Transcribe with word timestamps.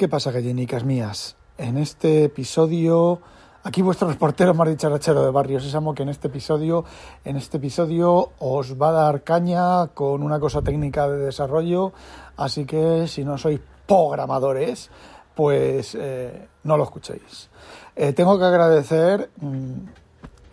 ¿Qué 0.00 0.08
pasa, 0.08 0.30
gallinicas 0.30 0.82
mías? 0.82 1.36
En 1.58 1.76
este 1.76 2.24
episodio, 2.24 3.20
aquí 3.62 3.82
vuestro 3.82 4.08
reportero 4.08 4.54
más 4.54 4.66
dicharachero 4.66 5.22
de 5.22 5.30
Barrio 5.30 5.60
Sésamo, 5.60 5.94
que 5.94 6.04
en 6.04 6.08
este 6.08 6.28
episodio, 6.28 6.86
en 7.22 7.36
este 7.36 7.58
episodio 7.58 8.30
os 8.38 8.80
va 8.80 8.88
a 8.88 8.92
dar 8.92 9.24
caña 9.24 9.88
con 9.88 10.22
una 10.22 10.40
cosa 10.40 10.62
técnica 10.62 11.06
de 11.06 11.18
desarrollo, 11.18 11.92
así 12.38 12.64
que 12.64 13.08
si 13.08 13.26
no 13.26 13.36
sois 13.36 13.60
programadores, 13.86 14.88
pues 15.34 15.94
eh, 16.00 16.48
no 16.64 16.78
lo 16.78 16.84
escuchéis. 16.84 17.50
Eh, 17.94 18.14
tengo 18.14 18.38
que 18.38 18.46
agradecer, 18.46 19.28
mm, 19.38 19.84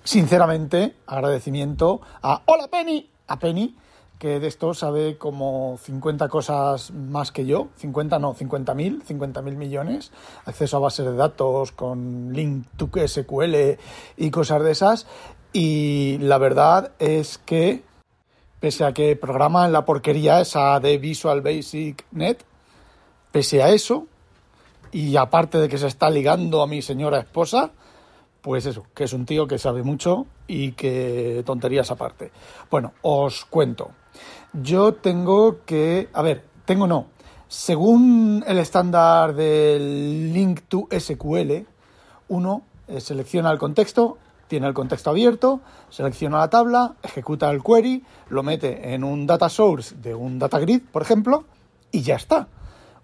sinceramente, 0.04 0.98
agradecimiento 1.07 2.02
a 2.21 2.41
Hola 2.48 2.68
Penny, 2.68 3.09
a 3.27 3.39
Penny, 3.39 3.77
que 4.20 4.39
de 4.39 4.47
esto 4.47 4.73
sabe 4.73 5.18
como 5.18 5.77
50 5.81 6.27
cosas 6.29 6.91
más 6.91 7.31
que 7.31 7.45
yo, 7.45 7.70
50 7.77 8.20
no, 8.20 8.34
50.000, 8.34 9.04
50.000 9.04 9.41
millones, 9.55 10.11
acceso 10.45 10.77
a 10.77 10.79
bases 10.79 11.05
de 11.05 11.16
datos 11.16 11.71
con 11.71 12.34
link 12.34 12.66
to 12.77 12.89
SQL 13.08 13.77
y 14.17 14.31
cosas 14.31 14.63
de 14.63 14.72
esas. 14.72 15.08
Y 15.53 16.17
la 16.20 16.38
verdad 16.38 16.91
es 16.99 17.38
que, 17.38 17.84
pese 18.59 18.85
a 18.85 18.94
que 18.94 19.16
programa 19.16 19.66
en 19.66 19.72
la 19.72 19.85
porquería 19.85 20.41
esa 20.41 20.80
de 20.80 20.97
Visual 20.97 21.41
Basic 21.41 22.05
Net, 22.11 22.44
pese 23.31 23.61
a 23.61 23.70
eso, 23.70 24.08
y 24.91 25.16
aparte 25.16 25.58
de 25.58 25.70
que 25.70 25.77
se 25.77 25.88
está 25.88 26.09
ligando 26.09 26.61
a 26.61 26.67
mi 26.67 26.81
señora 26.81 27.20
esposa, 27.20 27.72
pues 28.41 28.66
eso, 28.66 28.86
que 28.95 29.03
es 29.03 29.13
un 29.13 29.25
tío 29.25 29.47
que 29.47 29.58
sabe 29.58 29.84
mucho 29.84 30.25
y 30.47 30.72
que 30.72 31.44
tonterías 31.45 31.91
aparte. 31.91 32.31
Bueno, 32.72 32.94
os 33.02 33.45
cuento. 33.45 33.91
Yo 34.63 34.95
tengo 34.95 35.63
que, 35.66 36.09
a 36.13 36.23
ver, 36.23 36.43
tengo 36.66 36.88
no. 36.88 37.07
Según 37.47 38.43
el 38.47 38.57
estándar 38.57 39.35
del 39.35 40.33
Link 40.33 40.61
to 40.67 40.88
SQL, 40.89 41.66
uno 42.30 42.63
eh, 42.88 42.99
selecciona 42.99 43.52
el 43.52 43.59
contexto, 43.59 44.17
tiene 44.47 44.66
el 44.67 44.73
contexto 44.73 45.11
abierto, 45.11 45.61
selecciona 45.89 46.39
la 46.39 46.49
tabla, 46.49 46.95
ejecuta 47.03 47.52
el 47.52 47.61
query, 47.61 48.03
lo 48.30 48.41
mete 48.41 48.95
en 48.95 49.03
un 49.03 49.27
data 49.27 49.47
source 49.47 49.95
de 49.95 50.16
un 50.16 50.39
data 50.39 50.58
grid, 50.58 50.81
por 50.92 51.03
ejemplo, 51.03 51.45
y 51.92 52.02
ya 52.02 52.16
está. 52.16 52.47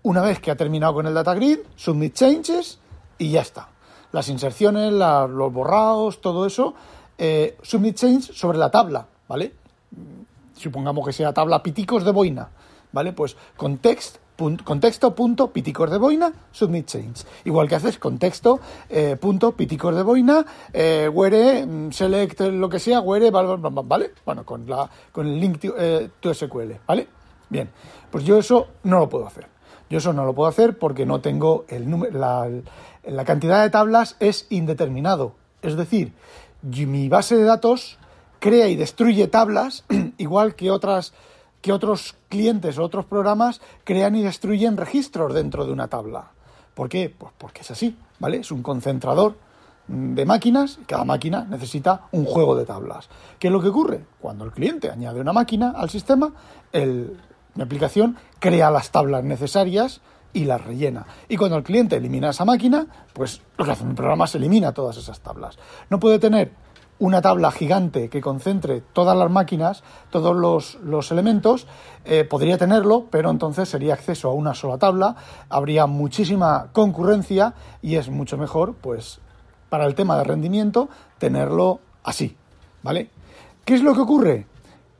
Una 0.01 0.21
vez 0.21 0.39
que 0.39 0.49
ha 0.49 0.55
terminado 0.55 0.95
con 0.95 1.05
el 1.05 1.13
data 1.13 1.35
grid, 1.35 1.59
submit 1.75 2.15
changes 2.15 2.79
y 3.19 3.29
ya 3.29 3.41
está. 3.41 3.69
Las 4.11 4.27
inserciones, 4.27 4.91
los 4.91 5.53
borrados, 5.53 6.19
todo 6.19 6.47
eso, 6.47 6.73
eh, 7.19 7.57
submit 7.61 7.95
change 7.95 8.33
sobre 8.33 8.57
la 8.57 8.71
tabla, 8.71 9.05
¿vale? 9.27 9.53
Supongamos 10.55 11.05
que 11.05 11.13
sea 11.13 11.33
tabla 11.33 11.63
piticos 11.63 12.03
de 12.03 12.11
boina, 12.11 12.49
¿vale? 12.91 13.13
Pues 13.13 13.35
context, 13.57 14.17
contexto 14.63 15.13
punto 15.13 15.51
piticos 15.51 15.89
de 15.89 15.97
boina 15.97 16.33
submit 16.51 16.87
change. 16.87 17.25
Igual 17.45 17.67
que 17.67 17.75
haces 17.75 17.99
contexto 17.99 18.59
eh, 18.89 19.15
punto 19.19 19.51
piticos 19.53 19.95
de 19.95 20.03
boina 20.03 20.45
eh, 20.71 21.09
where 21.11 21.65
mm, 21.65 21.91
select 21.91 22.41
lo 22.41 22.69
que 22.69 22.79
sea 22.79 23.01
where 23.01 23.31
vale 23.31 24.11
bueno 24.25 24.45
con 24.45 24.67
la 24.67 24.89
con 25.11 25.27
el 25.27 25.39
link 25.39 25.59
to, 25.59 25.75
eh, 25.77 26.09
SQL 26.21 26.73
vale 26.87 27.07
bien 27.49 27.69
pues 28.09 28.23
yo 28.23 28.37
eso 28.37 28.67
no 28.83 28.99
lo 28.99 29.09
puedo 29.09 29.27
hacer. 29.27 29.47
Yo 29.89 29.97
eso 29.99 30.13
no 30.13 30.25
lo 30.25 30.33
puedo 30.33 30.49
hacer 30.49 30.77
porque 30.79 31.05
no 31.05 31.21
tengo 31.21 31.65
el 31.67 31.89
número 31.89 32.19
la 33.05 33.25
cantidad 33.25 33.61
de 33.61 33.69
tablas 33.69 34.15
es 34.19 34.47
indeterminado. 34.49 35.35
Es 35.61 35.75
decir 35.75 36.13
mi 36.63 37.09
base 37.09 37.35
de 37.35 37.43
datos 37.43 37.97
crea 38.43 38.67
y 38.67 38.75
destruye 38.75 39.29
tablas, 39.29 39.85
igual 40.17 40.53
que 40.55 40.69
otras 40.69 41.13
que 41.61 41.71
otros 41.71 42.17
clientes 42.27 42.77
o 42.77 42.83
otros 42.83 43.05
programas 43.05 43.61
crean 43.85 44.17
y 44.17 44.21
destruyen 44.21 44.75
registros 44.75 45.33
dentro 45.33 45.65
de 45.65 45.71
una 45.71 45.87
tabla. 45.87 46.31
¿Por 46.73 46.89
qué? 46.89 47.09
Pues 47.17 47.31
porque 47.37 47.61
es 47.61 47.71
así, 47.71 47.95
¿vale? 48.19 48.39
Es 48.39 48.51
un 48.51 48.61
concentrador 48.61 49.37
de 49.87 50.25
máquinas 50.25 50.79
cada 50.85 51.05
máquina 51.05 51.45
necesita 51.49 52.07
un 52.11 52.25
juego 52.25 52.57
de 52.57 52.65
tablas. 52.65 53.07
¿Qué 53.39 53.47
es 53.47 53.53
lo 53.53 53.61
que 53.61 53.69
ocurre? 53.69 54.03
Cuando 54.19 54.43
el 54.43 54.51
cliente 54.51 54.91
añade 54.91 55.21
una 55.21 55.31
máquina 55.31 55.71
al 55.77 55.89
sistema, 55.89 56.33
el, 56.73 57.17
la 57.55 57.63
aplicación 57.63 58.17
crea 58.39 58.69
las 58.71 58.91
tablas 58.91 59.23
necesarias 59.23 60.01
y 60.33 60.43
las 60.43 60.61
rellena. 60.61 61.05
Y 61.29 61.37
cuando 61.37 61.55
el 61.55 61.63
cliente 61.63 61.95
elimina 61.95 62.31
esa 62.31 62.43
máquina, 62.43 62.87
pues 63.13 63.41
lo 63.57 63.63
que 63.63 63.71
hace 63.71 63.85
programa 63.85 64.25
es 64.25 64.35
elimina 64.35 64.73
todas 64.73 64.97
esas 64.97 65.21
tablas. 65.21 65.57
No 65.89 65.97
puede 65.97 66.19
tener 66.19 66.51
una 66.99 67.21
tabla 67.21 67.51
gigante 67.51 68.09
que 68.09 68.21
concentre 68.21 68.81
todas 68.93 69.17
las 69.17 69.29
máquinas, 69.29 69.83
todos 70.09 70.35
los, 70.81 71.11
elementos, 71.11 71.67
eh, 72.05 72.23
podría 72.23 72.57
tenerlo, 72.57 73.05
pero 73.09 73.29
entonces 73.29 73.69
sería 73.69 73.93
acceso 73.93 74.29
a 74.29 74.33
una 74.33 74.53
sola 74.53 74.77
tabla, 74.77 75.15
habría 75.49 75.85
muchísima 75.85 76.69
concurrencia 76.71 77.55
y 77.81 77.95
es 77.95 78.09
mucho 78.09 78.37
mejor, 78.37 78.75
pues, 78.75 79.19
para 79.69 79.85
el 79.85 79.95
tema 79.95 80.17
de 80.17 80.23
rendimiento, 80.23 80.89
tenerlo 81.17 81.79
así, 82.03 82.37
¿vale? 82.83 83.09
¿Qué 83.65 83.75
es 83.75 83.81
lo 83.81 83.93
que 83.93 84.01
ocurre? 84.01 84.45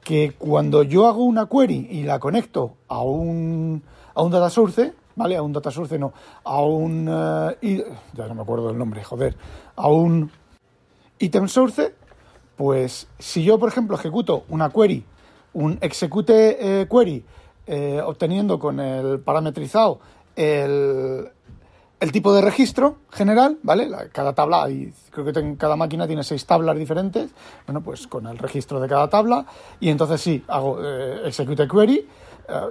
Que 0.04 0.34
cuando 0.38 0.84
yo 0.84 1.08
hago 1.08 1.24
una 1.24 1.48
query 1.48 1.88
y 1.92 2.04
la 2.04 2.20
conecto 2.20 2.76
a 2.88 3.02
un, 3.02 3.84
a 4.16 4.22
un 4.22 4.32
data 4.32 4.50
source, 4.50 4.94
¿vale? 5.16 5.38
A 5.38 5.42
un 5.42 5.54
data 5.54 5.72
source, 5.72 5.98
no, 6.00 6.14
a 6.44 6.62
un... 6.62 7.08
Eh, 7.62 7.86
ya 8.14 8.28
no 8.28 8.36
me 8.36 8.42
acuerdo 8.42 8.68
del 8.68 8.78
nombre, 8.78 9.04
joder, 9.04 9.36
a 9.76 9.88
un 9.88 10.32
item 11.24 11.48
source, 11.48 11.94
pues 12.56 13.08
si 13.18 13.44
yo, 13.44 13.58
por 13.60 13.70
ejemplo, 13.70 13.96
ejecuto 13.96 14.44
una 14.50 14.70
query, 14.70 15.06
un 15.54 15.78
execute 15.82 16.82
eh, 16.82 16.88
query, 16.88 17.26
eh, 17.66 18.02
obteniendo 18.04 18.60
con 18.60 18.80
el 18.80 19.20
parametrizado 19.20 20.00
el, 20.36 21.30
el, 22.00 22.12
tipo 22.12 22.34
de 22.34 22.42
registro 22.42 22.98
general, 23.12 23.58
¿vale? 23.64 23.90
cada 24.12 24.34
tabla, 24.34 24.70
y 24.70 24.94
creo 25.12 25.26
que 25.26 25.56
cada 25.58 25.76
máquina 25.76 26.08
tiene 26.08 26.24
seis 26.24 26.46
tablas 26.46 26.78
diferentes, 26.78 27.32
bueno, 27.66 27.82
pues 27.82 28.08
con 28.08 28.28
el 28.28 28.38
registro 28.38 28.80
de 28.80 28.90
cada 28.90 29.10
tabla, 29.10 29.46
y 29.80 29.90
entonces 29.90 30.20
sí, 30.20 30.44
hago 30.48 30.80
eh, 30.84 31.22
execute 31.28 31.68
query, 31.68 32.08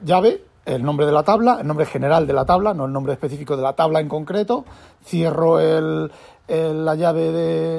llave, 0.05 0.45
el 0.65 0.83
nombre 0.85 1.07
de 1.07 1.13
la 1.13 1.23
tabla, 1.23 1.59
el 1.61 1.67
nombre 1.67 1.87
general 1.87 2.27
de 2.27 2.33
la 2.33 2.45
tabla, 2.45 2.75
no 2.75 2.85
el 2.85 2.93
nombre 2.93 3.15
específico 3.15 3.57
de 3.57 3.63
la 3.63 3.73
tabla 3.73 4.01
en 4.01 4.09
concreto, 4.09 4.65
cierro 5.05 5.59
el, 5.59 6.11
la 6.53 6.95
llave 6.95 7.33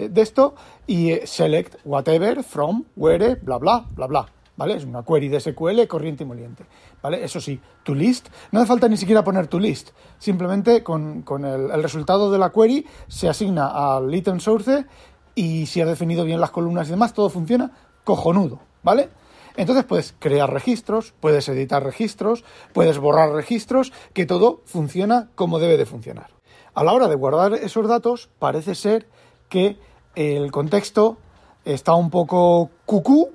de, 0.09 0.21
esto 0.21 0.55
y 0.87 1.11
eh, 1.11 1.27
select 1.27 1.75
whatever 1.85 2.43
from 2.43 2.85
where 2.95 3.35
bla 3.35 3.57
bla 3.57 3.85
bla 3.95 4.07
bla. 4.07 4.25
¿Vale? 4.55 4.75
Es 4.75 4.85
una 4.85 5.03
query 5.03 5.29
de 5.29 5.39
SQL 5.39 5.87
corriente 5.87 6.23
y 6.23 6.27
moliente. 6.27 6.65
¿Vale? 7.01 7.23
Eso 7.23 7.41
sí, 7.41 7.59
to 7.83 7.95
list. 7.95 8.27
No 8.51 8.59
hace 8.59 8.67
falta 8.67 8.87
ni 8.87 8.97
siquiera 8.97 9.23
poner 9.23 9.47
to 9.47 9.59
list. 9.59 9.89
Simplemente 10.19 10.83
con, 10.83 11.23
el, 11.43 11.71
el, 11.71 11.81
resultado 11.81 12.31
de 12.31 12.37
la 12.37 12.51
query 12.51 12.85
se 13.07 13.27
asigna 13.27 13.95
al 13.95 14.13
item 14.13 14.39
source 14.39 14.85
y 15.33 15.65
si 15.65 15.81
has 15.81 15.87
definido 15.87 16.23
bien 16.23 16.39
las 16.39 16.51
columnas 16.51 16.87
y 16.87 16.91
demás, 16.91 17.13
todo 17.13 17.29
funciona 17.29 17.71
cojonudo. 18.03 18.59
¿Vale? 18.83 19.09
Entonces 19.55 19.85
puedes 19.85 20.13
crear 20.17 20.51
registros, 20.51 21.13
puedes 21.19 21.47
editar 21.49 21.83
registros, 21.83 22.43
puedes 22.73 22.97
borrar 22.97 23.31
registros, 23.31 23.93
que 24.13 24.25
todo 24.25 24.61
funciona 24.65 25.29
como 25.35 25.59
debe 25.59 25.77
de 25.77 25.85
funcionar. 25.85 26.27
A 26.75 26.83
la 26.83 26.93
hora 26.93 27.07
de 27.07 27.15
guardar 27.15 27.53
esos 27.53 27.87
datos, 27.87 28.29
parece 28.39 28.73
ser 28.73 29.07
que 29.49 29.77
el 30.15 30.51
contexto 30.51 31.17
está 31.65 31.93
un 31.93 32.09
poco 32.09 32.69
cucú 32.85 33.31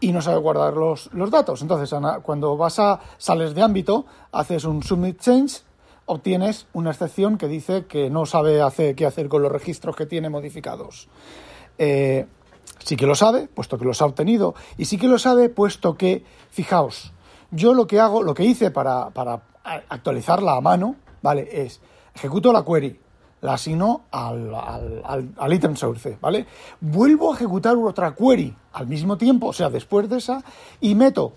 y 0.00 0.12
no 0.12 0.20
sabe 0.20 0.38
guardar 0.38 0.74
los, 0.74 1.10
datos. 1.30 1.62
Entonces, 1.62 1.98
cuando 2.22 2.56
vas 2.56 2.78
a 2.78 3.00
sales 3.16 3.54
de 3.54 3.62
ámbito, 3.62 4.04
haces 4.30 4.64
un 4.64 4.82
submit 4.82 5.20
change, 5.20 5.62
obtienes 6.04 6.66
una 6.74 6.90
excepción 6.90 7.38
que 7.38 7.48
dice 7.48 7.86
que 7.86 8.10
no 8.10 8.26
sabe 8.26 8.60
hacer, 8.60 8.94
qué 8.94 9.06
hacer 9.06 9.28
con 9.28 9.42
los 9.42 9.50
registros 9.50 9.96
que 9.96 10.04
tiene 10.04 10.28
modificados. 10.28 11.08
Eh, 11.78 12.26
sí 12.84 12.96
que 12.96 13.06
lo 13.06 13.14
sabe, 13.14 13.48
puesto 13.48 13.78
que 13.78 13.86
los 13.86 14.02
ha 14.02 14.06
obtenido, 14.06 14.54
y 14.76 14.84
sí 14.84 14.98
que 14.98 15.08
lo 15.08 15.18
sabe, 15.18 15.48
puesto 15.48 15.96
que, 15.96 16.24
fijaos, 16.50 17.12
yo 17.50 17.72
lo 17.72 17.86
que 17.86 18.00
hago, 18.00 18.22
lo 18.22 18.34
que 18.34 18.44
hice 18.44 18.70
para, 18.70 19.10
para 19.10 19.42
actualizarla 19.88 20.56
a 20.56 20.60
mano, 20.60 20.96
¿vale? 21.22 21.48
Es 21.50 21.80
ejecuto 22.16 22.52
la 22.52 22.64
query, 22.64 22.98
la 23.42 23.54
asigno 23.54 24.06
al, 24.10 24.54
al, 24.54 25.32
al, 25.36 25.52
item 25.52 25.76
source, 25.76 26.18
¿vale? 26.20 26.46
Vuelvo 26.80 27.32
a 27.32 27.36
ejecutar 27.36 27.76
otra 27.76 28.14
query 28.14 28.56
al 28.72 28.86
mismo 28.86 29.16
tiempo, 29.16 29.48
o 29.48 29.52
sea, 29.52 29.70
después 29.70 30.08
de 30.08 30.18
esa, 30.18 30.42
y 30.80 30.94
meto 30.94 31.34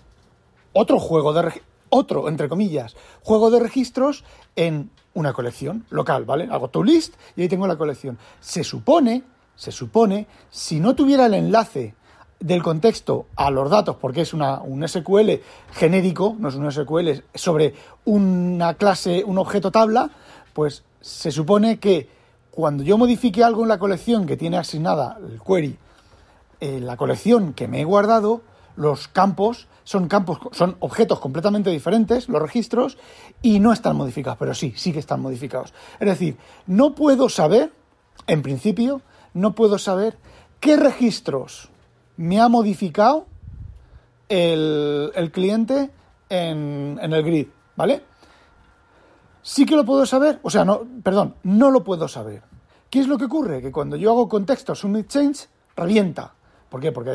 otro 0.72 0.98
juego 0.98 1.32
de 1.32 1.62
otro, 1.90 2.28
entre 2.28 2.48
comillas, 2.48 2.96
juego 3.22 3.50
de 3.50 3.60
registros 3.60 4.24
en 4.56 4.90
una 5.12 5.32
colección 5.32 5.84
local, 5.90 6.24
¿vale? 6.24 6.48
Hago 6.50 6.68
to 6.68 6.82
list 6.82 7.14
y 7.36 7.42
ahí 7.42 7.48
tengo 7.48 7.66
la 7.66 7.76
colección. 7.76 8.18
Se 8.40 8.64
supone, 8.64 9.24
se 9.56 9.72
supone, 9.72 10.26
si 10.50 10.80
no 10.80 10.94
tuviera 10.94 11.26
el 11.26 11.34
enlace 11.34 11.94
del 12.38 12.62
contexto 12.62 13.26
a 13.36 13.50
los 13.50 13.68
datos, 13.68 13.96
porque 13.96 14.22
es 14.22 14.32
una, 14.32 14.62
un 14.62 14.86
SQL 14.88 15.30
genérico, 15.72 16.36
no 16.38 16.48
es 16.48 16.54
un 16.54 16.72
SQL 16.72 17.22
sobre 17.34 17.74
una 18.06 18.74
clase, 18.74 19.22
un 19.24 19.38
objeto 19.38 19.70
tabla, 19.70 20.10
pues 20.60 20.84
se 21.00 21.32
supone 21.32 21.78
que 21.78 22.06
cuando 22.50 22.82
yo 22.82 22.98
modifique 22.98 23.42
algo 23.42 23.62
en 23.62 23.70
la 23.70 23.78
colección 23.78 24.26
que 24.26 24.36
tiene 24.36 24.58
asignada 24.58 25.16
el 25.18 25.40
query, 25.40 25.78
en 26.60 26.84
la 26.84 26.98
colección 26.98 27.54
que 27.54 27.66
me 27.66 27.80
he 27.80 27.84
guardado, 27.84 28.42
los 28.76 29.08
campos 29.08 29.68
son 29.84 30.06
campos, 30.06 30.38
son 30.52 30.76
objetos 30.80 31.18
completamente 31.18 31.70
diferentes, 31.70 32.28
los 32.28 32.42
registros, 32.42 32.98
y 33.40 33.58
no 33.58 33.72
están 33.72 33.96
modificados, 33.96 34.38
pero 34.38 34.52
sí, 34.52 34.74
sí 34.76 34.92
que 34.92 34.98
están 34.98 35.22
modificados. 35.22 35.72
Es 35.98 36.06
decir, 36.06 36.36
no 36.66 36.94
puedo 36.94 37.30
saber, 37.30 37.72
en 38.26 38.42
principio, 38.42 39.00
no 39.32 39.54
puedo 39.54 39.78
saber 39.78 40.18
qué 40.60 40.76
registros 40.76 41.70
me 42.18 42.38
ha 42.38 42.50
modificado 42.50 43.24
el, 44.28 45.30
cliente 45.32 45.88
en, 46.28 46.98
en 47.00 47.12
el 47.14 47.22
grid, 47.22 47.46
¿vale? 47.76 48.09
Sí 49.42 49.64
que 49.64 49.76
lo 49.76 49.84
puedo 49.84 50.04
saber, 50.06 50.38
o 50.42 50.50
sea, 50.50 50.64
no, 50.64 50.82
perdón, 51.02 51.34
no 51.44 51.70
lo 51.70 51.82
puedo 51.82 52.08
saber. 52.08 52.42
¿Qué 52.90 53.00
es 53.00 53.08
lo 53.08 53.16
que 53.16 53.24
ocurre? 53.24 53.62
Que 53.62 53.72
cuando 53.72 53.96
yo 53.96 54.10
hago 54.10 54.28
contexto 54.28 54.74
submit 54.74 55.08
change, 55.08 55.48
revienta. 55.76 56.34
¿Por 56.68 56.80
qué? 56.80 56.92
Porque 56.92 57.10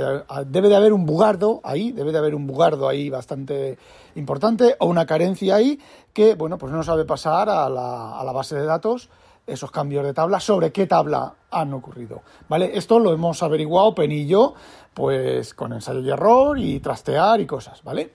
debe 0.48 0.70
de 0.70 0.76
haber 0.76 0.92
un 0.92 1.06
bugardo 1.06 1.62
ahí, 1.64 1.92
debe 1.92 2.12
de 2.12 2.18
haber 2.18 2.36
un 2.36 2.46
bugardo 2.46 2.90
ahí 2.90 3.10
bastante 3.10 3.78
importante 4.16 4.76
o 4.80 4.88
una 4.88 5.06
carencia 5.06 5.56
ahí 5.56 5.80
que, 6.14 6.36
bueno, 6.36 6.58
pues 6.58 6.74
no 6.74 6.84
sabe 6.84 7.06
pasar 7.06 7.50
a 7.50 7.70
la, 7.70 8.20
a 8.20 8.24
la 8.24 8.32
base 8.34 8.56
de 8.56 8.66
datos 8.66 9.10
esos 9.48 9.72
cambios 9.72 10.04
de 10.04 10.14
tabla 10.14 10.40
sobre 10.40 10.72
qué 10.72 10.88
tabla 10.88 11.36
han 11.52 11.74
ocurrido. 11.74 12.22
¿Vale? 12.50 12.78
Esto 12.78 13.00
lo 13.00 13.14
hemos 13.14 13.44
averiguado 13.44 13.94
Pen 13.94 14.12
y 14.12 14.26
yo, 14.26 14.56
pues 14.94 15.54
con 15.54 15.74
ensayo 15.74 16.00
y 16.00 16.10
error 16.10 16.58
y 16.58 16.80
trastear 16.80 17.40
y 17.40 17.46
cosas, 17.46 17.84
¿vale? 17.84 18.12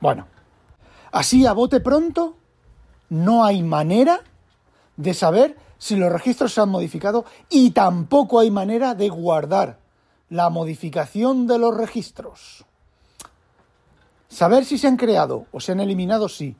Bueno, 0.00 0.26
así 1.12 1.46
a 1.46 1.52
bote 1.52 1.80
pronto 1.80 2.36
no 3.10 3.44
hay 3.44 3.62
manera 3.62 4.20
de 4.96 5.12
saber 5.12 5.56
si 5.78 5.96
los 5.96 6.10
registros 6.10 6.54
se 6.54 6.60
han 6.60 6.68
modificado 6.70 7.26
y 7.48 7.72
tampoco 7.72 8.40
hay 8.40 8.50
manera 8.50 8.94
de 8.94 9.08
guardar 9.08 9.78
la 10.30 10.48
modificación 10.48 11.46
de 11.46 11.58
los 11.58 11.76
registros. 11.76 12.64
Saber 14.28 14.64
si 14.64 14.78
se 14.78 14.86
han 14.86 14.96
creado 14.96 15.46
o 15.50 15.60
se 15.60 15.72
han 15.72 15.80
eliminado, 15.80 16.28
sí. 16.28 16.56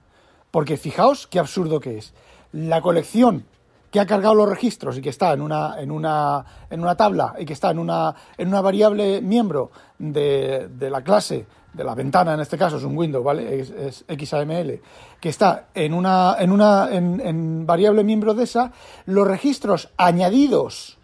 Porque 0.50 0.76
fijaos 0.76 1.29
qué 1.29 1.38
absurdo 1.38 1.79
que 1.79 1.99
es. 1.99 2.12
La 2.52 2.82
colección 2.82 3.47
que 3.91 4.00
ha 4.00 4.06
cargado 4.06 4.35
los 4.35 4.49
registros 4.49 4.99
y 4.99 5.02
que 5.02 5.08
está 5.08 5.32
en 5.32 5.41
una, 5.41 5.81
en 5.81 5.91
una, 5.91 6.44
en 6.69 6.81
una 6.81 6.97
tabla 6.97 7.35
y 7.38 7.44
que 7.44 7.52
está 7.52 7.70
en 7.70 7.79
una, 7.79 8.14
en 8.38 8.49
una 8.49 8.61
variable 8.61 9.20
miembro 9.20 9.70
de, 9.99 10.69
de 10.69 10.91
la 10.91 11.02
clase, 11.02 11.47
de 11.72 11.84
la 11.84 11.94
ventana 11.94 12.34
en 12.34 12.40
este 12.40 12.58
caso, 12.58 12.76
es 12.76 12.84
un 12.84 12.96
window, 12.96 13.22
¿vale? 13.22 13.61
Es, 13.61 14.05
XAML, 14.08 14.81
que 15.20 15.28
está 15.28 15.69
en 15.75 15.94
una, 15.94 16.37
en 16.38 16.52
una 16.52 16.88
en, 16.90 17.67
variable 17.67 18.05
miembro 18.05 18.34
de 18.34 18.44
esa, 18.44 18.72
los 19.06 19.26
registros 19.26 19.90
añadidos 19.96 20.99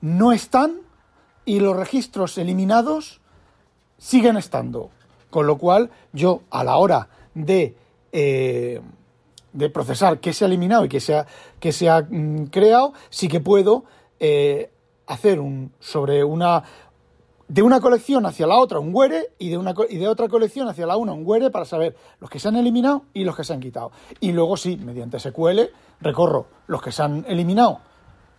no 0.00 0.32
están 0.32 0.80
y 1.44 1.60
los 1.60 1.76
registros 1.76 2.38
eliminados 2.38 3.20
siguen 3.98 4.36
estando. 4.36 4.90
Con 5.30 5.46
lo 5.46 5.58
cual, 5.58 5.90
yo 6.12 6.42
a 6.50 6.64
la 6.64 6.76
hora 6.76 7.08
de, 7.34 7.76
eh, 8.12 8.80
de 9.52 9.70
procesar 9.70 10.20
qué 10.20 10.32
se 10.32 10.44
ha 10.44 10.48
eliminado 10.48 10.84
y 10.84 10.88
qué 10.88 11.00
se 11.00 11.14
ha, 11.14 11.26
ha 11.96 12.02
mm, 12.02 12.46
creado, 12.46 12.94
sí 13.10 13.28
que 13.28 13.40
puedo 13.40 13.84
eh, 14.20 14.70
hacer 15.06 15.40
un 15.40 15.72
sobre 15.80 16.22
una 16.22 16.62
de 17.48 17.62
una 17.62 17.80
colección 17.80 18.26
hacia 18.26 18.46
la 18.46 18.56
otra 18.56 18.78
un 18.78 18.94
where 18.94 19.30
y 19.38 19.48
de, 19.48 19.58
una, 19.58 19.74
y 19.88 19.96
de 19.96 20.06
otra 20.06 20.28
colección 20.28 20.68
hacia 20.68 20.86
la 20.86 20.96
una 20.96 21.12
un 21.12 21.22
where 21.24 21.50
para 21.50 21.64
saber 21.64 21.96
los 22.20 22.30
que 22.30 22.38
se 22.38 22.48
han 22.48 22.56
eliminado 22.56 23.04
y 23.14 23.24
los 23.24 23.34
que 23.34 23.44
se 23.44 23.54
han 23.54 23.60
quitado. 23.60 23.90
Y 24.20 24.32
luego 24.32 24.56
sí, 24.56 24.76
mediante 24.76 25.18
SQL 25.18 25.60
recorro 26.00 26.46
los 26.66 26.82
que 26.82 26.92
se 26.92 27.02
han 27.02 27.24
eliminado 27.26 27.80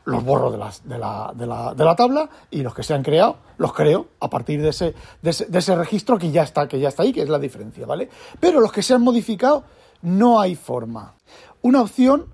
los 0.06 0.24
borro 0.24 0.52
de, 0.52 0.58
las, 0.58 0.88
de, 0.88 0.98
la, 0.98 1.32
de, 1.36 1.46
la, 1.46 1.74
de, 1.76 1.84
la, 1.84 1.96
tabla 1.96 2.30
y 2.50 2.62
los 2.62 2.74
que 2.74 2.84
se 2.84 2.94
han 2.94 3.04
creado 3.04 3.38
los 3.58 3.74
creo 3.74 4.08
a 4.20 4.30
partir 4.30 4.62
de 4.62 4.70
ese, 4.70 4.96
de 5.22 5.30
ese, 5.30 5.76
registro 5.76 6.18
que 6.18 6.32
ya 6.32 6.44
está 6.44 6.68
que 6.68 6.80
ya 6.80 6.88
está 6.88 7.04
ahí 7.04 7.14
que 7.14 7.22
es 7.22 7.30
la 7.30 7.38
diferencia 7.38 7.86
vale 7.86 8.10
pero 8.40 8.60
los 8.60 8.72
que 8.72 8.82
se 8.82 8.94
han 8.94 9.04
modificado 9.04 9.66
no 10.02 10.40
hay 10.40 10.56
forma 10.56 11.14
una 11.62 11.82
opción 11.82 12.26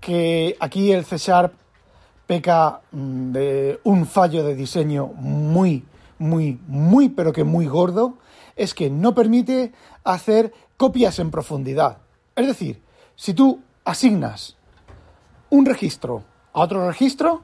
que 0.00 0.56
aquí 0.60 0.92
el 0.92 1.04
C 1.04 1.16
Sharp 1.16 1.54
peca 2.26 2.82
mm, 2.92 3.32
de 3.32 3.80
un 3.84 4.06
fallo 4.06 4.44
de 4.44 4.54
diseño 4.54 5.06
muy 5.06 5.84
muy 6.18 6.60
muy 6.66 7.08
pero 7.08 7.32
que 7.32 7.44
muy 7.44 7.66
gordo 7.66 8.18
es 8.56 8.74
que 8.74 8.90
no 8.90 9.14
permite 9.14 9.72
hacer 10.04 10.52
copias 10.76 11.18
en 11.18 11.30
profundidad 11.30 11.98
es 12.36 12.46
decir 12.46 12.82
si 13.16 13.34
tú 13.34 13.60
asignas 13.84 14.56
un 15.50 15.66
registro 15.66 16.24
a 16.52 16.60
otro 16.60 16.86
registro, 16.86 17.42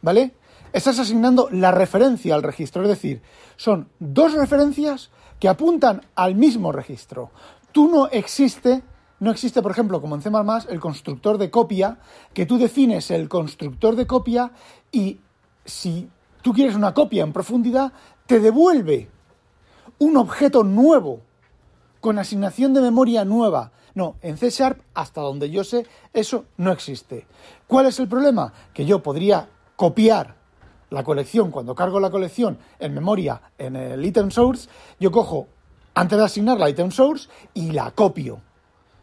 ¿vale? 0.00 0.34
Estás 0.72 0.98
asignando 0.98 1.48
la 1.50 1.70
referencia 1.70 2.34
al 2.34 2.42
registro, 2.42 2.82
es 2.82 2.88
decir, 2.88 3.22
son 3.56 3.88
dos 3.98 4.34
referencias 4.34 5.10
que 5.38 5.48
apuntan 5.48 6.02
al 6.14 6.34
mismo 6.34 6.72
registro. 6.72 7.30
Tú 7.72 7.90
no 7.90 8.08
existe, 8.08 8.82
no 9.20 9.30
existe, 9.30 9.60
por 9.60 9.72
ejemplo, 9.72 10.00
como 10.00 10.14
en 10.14 10.22
C++, 10.22 10.30
el 10.70 10.80
constructor 10.80 11.38
de 11.38 11.50
copia, 11.50 11.98
que 12.32 12.46
tú 12.46 12.58
defines 12.58 13.10
el 13.10 13.28
constructor 13.28 13.96
de 13.96 14.06
copia 14.06 14.52
y 14.90 15.20
si 15.64 16.08
tú 16.42 16.52
quieres 16.52 16.74
una 16.74 16.94
copia 16.94 17.22
en 17.22 17.32
profundidad, 17.32 17.92
te 18.26 18.40
devuelve 18.40 19.10
un 19.98 20.16
objeto 20.16 20.64
nuevo 20.64 21.20
con 22.00 22.18
asignación 22.18 22.74
de 22.74 22.80
memoria 22.80 23.24
nueva 23.24 23.72
no, 23.94 24.16
en 24.22 24.38
C 24.38 24.50
Sharp, 24.50 24.80
hasta 24.94 25.20
donde 25.20 25.50
yo 25.50 25.64
sé, 25.64 25.86
eso 26.12 26.46
no 26.56 26.72
existe. 26.72 27.26
¿Cuál 27.66 27.86
es 27.86 27.98
el 27.98 28.08
problema? 28.08 28.52
Que 28.72 28.86
yo 28.86 29.02
podría 29.02 29.48
copiar 29.76 30.36
la 30.90 31.04
colección, 31.04 31.50
cuando 31.50 31.74
cargo 31.74 32.00
la 32.00 32.10
colección 32.10 32.58
en 32.78 32.94
memoria 32.94 33.40
en 33.58 33.76
el 33.76 34.04
item 34.04 34.30
source, 34.30 34.68
yo 34.98 35.10
cojo, 35.10 35.48
antes 35.94 36.18
de 36.18 36.24
asignar 36.24 36.58
la 36.58 36.70
item 36.70 36.90
source, 36.90 37.28
y 37.54 37.72
la 37.72 37.90
copio. 37.90 38.40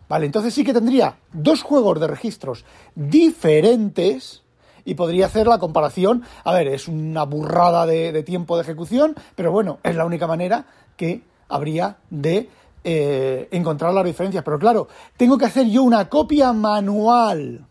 Vale, 0.08 0.26
entonces 0.26 0.54
sí 0.54 0.64
que 0.64 0.74
tendría 0.74 1.18
dos 1.32 1.62
juegos 1.62 2.00
de 2.00 2.08
registros 2.08 2.66
diferentes 2.96 4.44
y 4.86 4.96
podría 4.96 5.28
hacer 5.28 5.48
la 5.48 5.60
comparación. 5.60 6.24
A 6.44 6.54
ver, 6.54 6.68
es 6.68 6.88
una 6.88 7.24
burrada 7.24 7.86
de, 7.86 8.24
tiempo 8.24 8.56
de 8.56 8.64
ejecución, 8.64 9.16
pero 9.36 9.52
bueno, 9.52 9.80
es 9.84 9.96
la 9.96 10.06
única 10.06 10.28
manera 10.28 10.66
que 10.96 11.24
habría 11.48 11.98
de 12.10 12.50
eh, 12.84 13.48
encontrar 13.52 13.94
las 13.94 14.06
diferencias. 14.06 14.44
Pero 14.44 14.60
claro, 14.60 14.88
tengo 15.18 15.38
que 15.38 15.46
hacer 15.46 15.68
yo 15.68 15.84
una 15.84 16.10
copia 16.10 16.54
manual. 16.54 17.66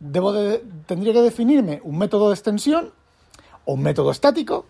Debo 0.00 0.32
de, 0.32 0.64
tendría 0.86 1.12
que 1.12 1.22
definirme 1.22 1.80
un 1.82 1.98
método 1.98 2.28
de 2.28 2.34
extensión 2.34 2.92
o 3.64 3.74
un 3.74 3.82
método 3.82 4.10
estático 4.10 4.66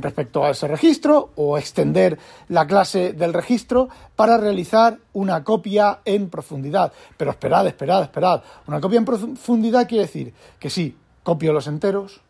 respecto 0.00 0.44
a 0.44 0.50
ese 0.50 0.68
registro 0.68 1.30
o 1.36 1.58
extender 1.58 2.18
la 2.48 2.66
clase 2.66 3.12
del 3.12 3.32
registro 3.32 3.88
para 4.16 4.36
realizar 4.36 4.98
una 5.12 5.44
copia 5.44 6.00
en 6.04 6.30
profundidad. 6.30 6.92
Pero 7.16 7.30
esperad, 7.30 7.66
esperad, 7.66 8.02
esperad. 8.02 8.42
Una 8.66 8.80
copia 8.80 8.98
en 8.98 9.04
profundidad 9.04 9.88
quiere 9.88 10.04
decir 10.04 10.34
que 10.58 10.70
sí, 10.70 10.96
copio 11.22 11.52
los 11.52 11.66
enteros, 11.66 12.20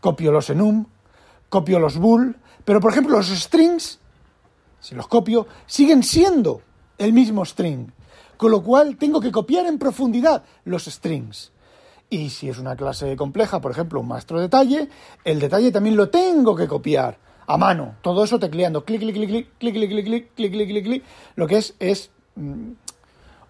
copio 0.00 0.32
los 0.32 0.50
enum, 0.50 0.86
copio 1.48 1.78
los 1.78 1.96
bool, 1.98 2.36
pero 2.64 2.80
por 2.80 2.92
ejemplo 2.92 3.16
los 3.16 3.28
strings 3.28 4.00
si 4.80 4.94
los 4.94 5.06
copio, 5.06 5.46
siguen 5.66 6.02
siendo 6.02 6.62
el 6.98 7.12
mismo 7.12 7.44
string. 7.44 7.88
Con 8.36 8.50
lo 8.50 8.62
cual 8.62 8.96
tengo 8.96 9.20
que 9.20 9.30
copiar 9.30 9.66
en 9.66 9.78
profundidad 9.78 10.42
los 10.64 10.86
strings. 10.86 11.52
Y 12.10 12.30
si 12.30 12.48
es 12.48 12.58
una 12.58 12.74
clase 12.74 13.14
compleja, 13.16 13.60
por 13.60 13.70
ejemplo, 13.70 14.00
un 14.00 14.08
maestro 14.08 14.40
detalle, 14.40 14.88
el 15.24 15.38
detalle 15.38 15.70
también 15.70 15.96
lo 15.96 16.10
tengo 16.10 16.56
que 16.56 16.66
copiar 16.66 17.16
a 17.46 17.56
mano. 17.56 17.94
Todo 18.02 18.24
eso 18.24 18.38
tecleando, 18.38 18.84
clic, 18.84 19.00
clic, 19.00 19.14
clic, 19.14 19.28
clic, 19.28 19.48
clic, 19.58 19.74
clic, 19.74 19.90
clic, 19.90 20.34
clic, 20.34 20.52
clic, 20.52 20.68
clic, 20.68 20.84
clic. 20.84 21.04
Lo 21.36 21.46
que 21.46 21.58
es 21.58 21.74
es 21.78 22.10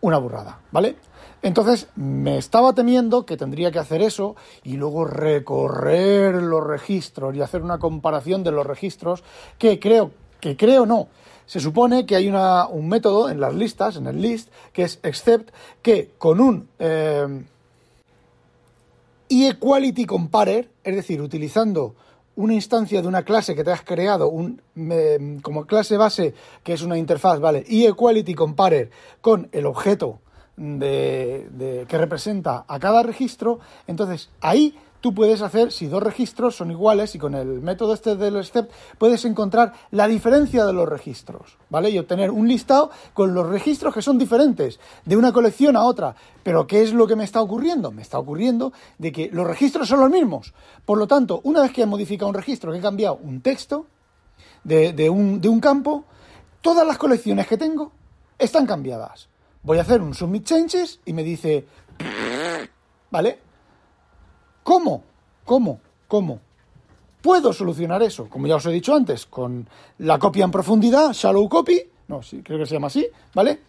una 0.03 0.19
burrada, 0.19 0.61
¿vale? 0.73 0.97
Entonces 1.43 1.89
me 1.97 2.37
estaba 2.37 2.75
temiendo 2.75 3.25
que 3.25 3.39
tendría 3.39 3.71
que 3.71 3.79
hacer 3.79 4.03
eso 4.03 4.37
y 4.63 4.77
luego 4.77 5.07
recorrer 5.07 6.35
los 6.43 6.67
registros 6.67 7.35
y 7.35 7.41
hacer 7.41 7.63
una 7.63 7.79
comparación 7.79 8.45
de 8.45 8.53
los 8.53 8.67
registros 8.67 9.25
que 9.59 9.81
creo 9.81 10.11
que 10.41 10.57
creo 10.57 10.87
no. 10.87 11.09
Se 11.47 11.61
supone 11.61 12.07
que 12.07 12.17
hay 12.17 12.29
un 12.29 12.89
método 12.89 13.29
en 13.29 13.41
las 13.41 13.55
listas, 13.55 13.97
en 13.97 14.07
el 14.07 14.21
list, 14.21 14.51
que 14.73 14.85
es 14.85 15.01
except, 15.03 15.51
que 15.83 16.13
con 16.17 16.41
un 16.41 16.69
eh, 16.79 17.45
equality 19.31 20.05
comparer, 20.07 20.71
es 20.83 20.97
decir, 20.97 21.23
utilizando 21.23 21.95
una 22.37 22.55
instancia 22.55 23.01
de 23.01 23.09
una 23.09 23.23
clase 23.23 23.55
que 23.55 23.65
te 23.65 23.71
has 23.71 23.83
creado 23.83 24.29
un, 24.29 24.61
como 25.43 25.67
clase 25.67 25.97
base, 25.97 26.35
que 26.63 26.73
es 26.73 26.83
una 26.83 26.99
interfaz, 26.99 27.39
¿vale? 27.39 27.65
Y 27.69 27.87
equality 27.87 28.35
comparer 28.35 28.91
con 29.21 29.49
el 29.53 29.67
objeto 29.67 30.21
de, 30.57 31.87
que 31.89 31.99
representa 31.99 32.65
a 32.67 32.79
cada 32.79 33.03
registro, 33.03 33.61
entonces 33.87 34.31
ahí 34.41 34.77
tú 35.01 35.15
puedes 35.15 35.43
hacer, 35.43 35.73
si 35.73 35.87
dos 35.87 36.03
registros 36.03 36.57
son 36.57 36.71
iguales 36.71 37.15
y 37.15 37.19
con 37.19 37.35
el 37.35 37.61
método 37.61 37.95
este 37.95 38.17
del 38.17 38.45
step 38.45 38.71
puedes 38.99 39.25
encontrar 39.25 39.73
la 39.91 40.07
diferencia 40.07 40.65
de 40.65 40.73
los 40.73 40.89
registros, 40.89 41.57
¿vale? 41.69 41.91
Y 41.91 41.99
obtener 41.99 42.31
un 42.31 42.49
listado 42.49 42.91
con 43.15 43.35
los 43.35 43.49
registros 43.49 43.95
que 43.95 44.03
son 44.03 44.19
diferentes 44.19 44.79
de 45.05 45.17
una 45.17 45.33
colección 45.33 45.77
a 45.77 45.85
otra. 45.85 46.15
Pero 46.43 46.67
¿qué 46.67 46.83
es 46.83 46.93
lo 46.93 47.07
que 47.07 47.17
me 47.17 47.25
está 47.25 47.41
ocurriendo? 47.41 47.91
Me 47.91 48.03
está 48.03 48.19
ocurriendo 48.19 48.73
de 48.99 49.13
que 49.13 49.31
los 49.33 49.47
registros 49.47 49.89
son 49.89 50.01
los 50.01 50.11
mismos. 50.11 50.55
Por 50.85 50.99
lo 50.99 51.07
tanto, 51.07 51.41
una 51.45 51.63
vez 51.63 51.73
que 51.73 51.83
he 51.83 51.87
modificado 51.87 52.29
un 52.29 52.35
registro, 52.35 52.73
que 52.73 52.79
he 52.79 52.83
cambiado 52.83 53.19
un 53.23 53.41
texto 53.41 53.87
de, 54.65 55.11
un, 55.11 55.41
de 55.41 55.49
un 55.49 55.61
campo, 55.61 56.05
todas 56.61 56.87
las 56.87 56.99
colecciones 56.99 57.47
que 57.47 57.57
tengo 57.57 57.93
están 58.39 58.67
cambiadas. 58.67 59.29
Voy 59.63 59.79
a 59.79 59.83
hacer 59.83 60.01
un 60.01 60.15
submit 60.15 60.45
changes 60.45 61.01
y 61.05 61.13
me 61.13 61.23
dice, 61.23 61.67
¿vale? 63.11 63.50
¿Cómo? 64.63 65.03
¿Cómo? 65.45 65.81
¿Cómo? 66.09 66.41
Puedo 67.23 67.53
solucionar 67.53 68.03
eso, 68.03 68.29
como 68.29 68.47
ya 68.47 68.57
os 68.57 68.67
he 68.67 68.71
dicho 68.71 68.95
antes, 68.95 69.27
con 69.27 69.69
la 69.99 70.19
copia 70.19 70.45
en 70.45 70.51
profundidad, 70.51 71.13
shallow 71.13 71.49
copy, 71.49 71.83
no, 72.09 72.23
sí, 72.23 72.43
creo 72.43 72.59
que 72.59 72.67
se 72.67 72.75
llama 72.75 72.87
así, 72.87 73.07
¿vale? 73.35 73.61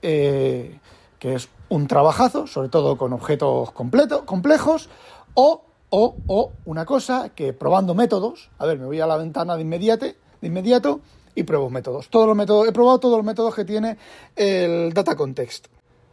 Eh, 0.00 0.78
que 1.18 1.34
es 1.34 1.48
un 1.68 1.86
trabajazo, 1.86 2.46
sobre 2.46 2.68
todo 2.68 2.96
con 2.96 3.12
objetos 3.12 3.72
completos, 3.72 4.22
complejos, 4.22 4.88
o, 5.34 5.62
o, 5.90 6.16
o 6.26 6.52
una 6.64 6.84
cosa 6.84 7.30
que 7.30 7.52
probando 7.52 7.94
métodos, 7.94 8.50
a 8.58 8.66
ver, 8.66 8.78
me 8.78 8.86
voy 8.86 9.00
a 9.00 9.06
la 9.06 9.16
ventana 9.16 9.56
de 9.56 9.62
inmediato, 9.62 10.06
de 10.06 10.46
inmediato 10.46 11.00
y 11.34 11.42
pruebo 11.42 11.70
métodos. 11.70 12.08
Todos 12.08 12.26
los 12.26 12.36
métodos, 12.36 12.68
he 12.68 12.72
probado 12.72 13.00
todos 13.00 13.16
los 13.16 13.26
métodos 13.26 13.54
que 13.54 13.64
tiene 13.64 13.98
el 14.36 14.92
data 14.92 15.16
context. 15.16 15.66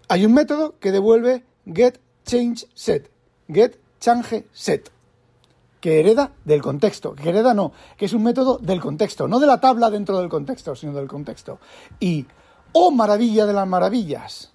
Hay 0.08 0.26
un 0.26 0.34
método 0.34 0.76
que 0.80 0.92
devuelve 0.92 1.44
get 1.66 2.00
change 2.26 2.68
set, 2.74 3.10
get 3.48 3.81
change 4.02 4.48
set, 4.52 4.92
que 5.80 6.00
hereda 6.00 6.32
del 6.44 6.62
contexto, 6.62 7.16
que 7.16 7.30
hereda 7.30 7.54
no, 7.54 7.72
que 7.96 8.06
es 8.06 8.14
un 8.14 8.24
método 8.24 8.58
del 8.58 8.82
contexto, 8.82 9.28
no 9.28 9.40
de 9.40 9.48
la 9.48 9.62
tabla 9.62 9.90
dentro 9.90 10.20
del 10.20 10.28
contexto, 10.28 10.76
sino 10.76 10.94
del 10.94 11.08
contexto. 11.08 11.60
Y, 12.00 12.26
oh 12.74 12.92
maravilla 12.92 13.46
de 13.46 13.54
las 13.54 13.68
maravillas, 13.68 14.52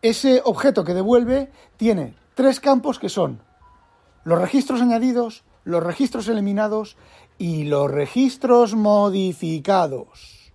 ese 0.00 0.40
objeto 0.44 0.84
que 0.84 0.94
devuelve 0.94 1.50
tiene 1.76 2.14
tres 2.34 2.60
campos 2.60 2.98
que 2.98 3.08
son 3.08 3.40
los 4.24 4.40
registros 4.40 4.80
añadidos, 4.80 5.42
los 5.64 5.82
registros 5.82 6.28
eliminados 6.28 6.96
y 7.38 7.64
los 7.64 7.90
registros 7.90 8.74
modificados. 8.74 10.52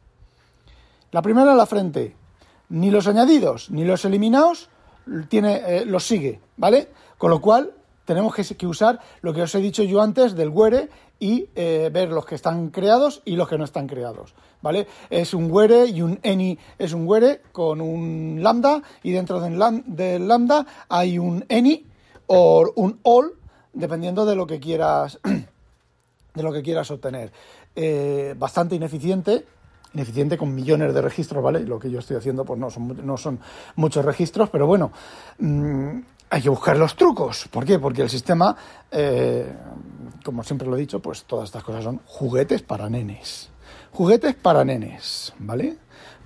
La 1.11 1.21
primera 1.21 1.55
la 1.55 1.65
frente, 1.65 2.15
ni 2.69 2.91
los 2.91 3.07
añadidos 3.07 3.69
ni 3.69 3.85
los 3.85 4.03
eliminados 4.03 4.69
tiene, 5.29 5.61
eh, 5.65 5.85
los 5.85 6.05
sigue, 6.05 6.41
¿vale? 6.57 6.89
Con 7.17 7.31
lo 7.31 7.39
cual 7.39 7.73
tenemos 8.07 8.33
que, 8.33 8.65
usar 8.65 9.01
lo 9.21 9.33
que 9.33 9.41
os 9.41 9.53
he 9.53 9.59
dicho 9.59 9.83
yo 9.83 10.01
antes 10.01 10.33
del 10.33 10.47
where 10.47 10.89
y 11.19 11.49
eh, 11.55 11.89
ver 11.91 12.09
los 12.09 12.25
que 12.25 12.35
están 12.35 12.69
creados 12.69 13.21
y 13.25 13.35
los 13.35 13.49
que 13.49 13.57
no 13.57 13.65
están 13.65 13.85
creados, 13.85 14.33
¿vale? 14.61 14.87
Es 15.09 15.33
un 15.33 15.51
where 15.51 15.85
y 15.85 16.01
un 16.01 16.17
any 16.23 16.57
es 16.79 16.93
un 16.93 17.05
where 17.05 17.41
con 17.51 17.81
un 17.81 18.39
lambda 18.41 18.81
y 19.03 19.11
dentro 19.11 19.41
del, 19.41 19.59
lambda 19.59 20.65
hay 20.87 21.19
un 21.19 21.45
any 21.49 21.85
o 22.27 22.71
un 22.77 22.97
all 23.03 23.33
dependiendo 23.73 24.25
de 24.25 24.37
lo 24.37 24.47
que 24.47 24.61
quieras 24.61 25.19
de 26.33 26.43
lo 26.43 26.53
que 26.53 26.63
quieras 26.63 26.89
obtener. 26.89 27.33
Eh, 27.75 28.33
bastante 28.37 28.75
ineficiente, 28.75 29.45
ineficiente 29.93 30.37
con 30.37 30.55
millones 30.55 30.93
de 30.93 31.01
registros, 31.01 31.43
¿vale? 31.43 31.59
Lo 31.59 31.77
que 31.77 31.91
yo 31.91 31.99
estoy 31.99 32.15
haciendo 32.15 32.45
pues 32.45 32.57
no 32.57 33.17
son, 33.17 33.39
muchos 33.75 34.05
registros, 34.05 34.49
pero 34.49 34.65
bueno, 34.65 34.93
mm, 35.39 35.99
hay 36.29 36.41
que 36.41 36.49
buscar 36.49 36.77
los 36.77 36.95
trucos. 36.95 37.47
¿Por 37.49 37.65
qué? 37.65 37.79
Porque 37.79 38.01
el 38.01 38.09
sistema, 38.09 38.55
eh, 38.91 39.51
como 40.23 40.43
siempre 40.43 40.67
lo 40.67 40.75
he 40.75 40.79
dicho, 40.79 40.99
pues 40.99 41.23
todas 41.23 41.45
estas 41.45 41.63
cosas 41.63 41.83
son 41.83 42.01
juguetes 42.05 42.61
para 42.61 42.89
nenes. 42.89 43.49
Juguetes 43.91 44.35
para 44.35 44.63
nenes, 44.65 45.33
¿vale? 45.39 45.77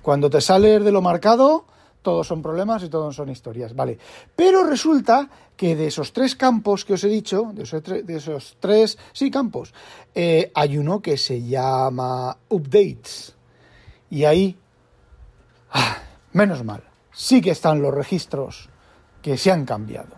Cuando 0.02 0.28
te 0.28 0.40
sales 0.40 0.84
de 0.84 0.92
lo 0.92 1.00
marcado, 1.00 1.66
todos 2.02 2.26
son 2.26 2.42
problemas 2.42 2.82
y 2.82 2.88
todos 2.88 3.14
son 3.14 3.28
historias, 3.30 3.74
¿vale? 3.74 3.98
Pero 4.34 4.64
resulta 4.64 5.28
que 5.56 5.76
de 5.76 5.86
esos 5.86 6.12
tres 6.12 6.34
campos 6.34 6.84
que 6.84 6.94
os 6.94 7.04
he 7.04 7.08
dicho, 7.08 7.52
de 7.54 7.62
esos, 8.16 8.56
tres, 8.58 8.98
sí, 9.12 9.30
campos, 9.30 9.72
eh, 10.14 10.50
hay 10.54 10.76
uno 10.76 11.00
que 11.00 11.16
se 11.16 11.40
llama 11.42 12.36
updates. 12.48 13.36
Y 14.10 14.24
ahí, 14.24 14.58
ah, 15.70 15.98
menos 16.32 16.64
mal, 16.64 16.82
sí 17.12 17.40
que 17.40 17.52
están 17.52 17.80
los 17.80 17.94
registros 17.94 18.71
que 19.22 19.38
se 19.38 19.50
han 19.50 19.64
cambiado. 19.64 20.16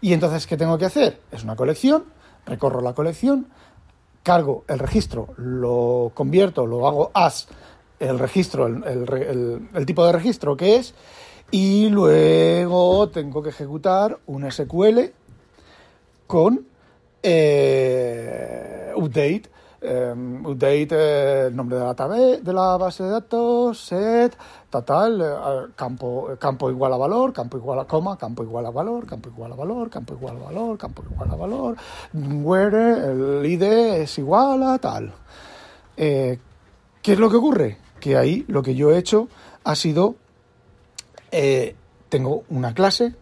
Y 0.00 0.12
entonces, 0.12 0.46
¿qué 0.46 0.56
tengo 0.56 0.78
que 0.78 0.86
hacer? 0.86 1.20
Es 1.30 1.44
una 1.44 1.56
colección, 1.56 2.04
recorro 2.46 2.80
la 2.80 2.94
colección, 2.94 3.48
cargo 4.22 4.64
el 4.68 4.78
registro, 4.78 5.34
lo 5.36 6.12
convierto, 6.14 6.66
lo 6.66 6.86
hago 6.86 7.10
as 7.12 7.48
el 7.98 8.18
registro, 8.18 8.66
el, 8.66 9.86
tipo 9.86 10.06
de 10.06 10.12
registro 10.12 10.56
que 10.56 10.76
es, 10.76 10.94
y 11.50 11.88
luego 11.90 13.10
tengo 13.10 13.42
que 13.42 13.50
ejecutar 13.50 14.18
un 14.26 14.50
SQL 14.50 15.00
con 16.26 16.66
eh, 17.22 18.92
update. 18.96 19.42
Em, 19.82 20.44
update 20.44 20.88
eh, 20.92 21.46
el 21.46 21.56
nombre 21.56 21.78
de 21.78 21.84
la, 21.84 21.94
de 21.94 22.52
la 22.52 22.76
base 22.76 23.02
de 23.02 23.10
datos, 23.10 23.78
set, 23.78 24.36
total, 24.68 25.20
eh, 25.20 25.72
campo, 25.74 26.28
campo 26.38 26.70
igual 26.70 26.92
a 26.92 26.96
valor, 26.96 27.32
campo 27.32 27.56
igual 27.56 27.78
a 27.78 27.86
coma, 27.86 28.18
campo 28.18 28.42
igual 28.42 28.66
a 28.66 28.70
valor, 28.70 29.06
campo 29.06 29.30
igual 29.30 29.52
a 29.52 29.56
valor, 29.56 29.88
campo 29.88 30.14
igual 30.14 30.36
a 30.36 30.40
valor, 30.40 30.78
campo 30.78 31.02
igual 31.10 31.30
a 31.30 31.36
valor, 31.36 31.76
where 32.12 33.10
el 33.10 33.46
ID 33.46 33.62
es 34.02 34.18
igual 34.18 34.62
a 34.64 34.78
tal. 34.78 35.12
¿Qué 35.96 36.38
es 37.02 37.18
lo 37.18 37.30
que 37.30 37.36
ocurre? 37.36 37.78
que 38.00 38.16
ahí 38.16 38.44
lo 38.48 38.62
que 38.62 38.74
yo 38.74 38.90
he 38.90 38.98
hecho 38.98 39.28
ha 39.62 39.76
sido, 39.76 40.16
eh, 41.30 41.76
tengo 42.08 42.42
una 42.48 42.74
clase 42.74 43.14